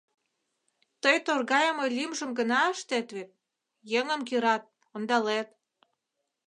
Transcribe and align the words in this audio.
Тый 1.01 1.17
торгайыме 1.25 1.85
лӱмжым 1.97 2.31
гына 2.39 2.59
ыштет 2.73 3.07
вет, 3.15 3.29
еҥым 3.99 4.21
кӱрат, 4.27 4.63
ондалет... 4.95 5.49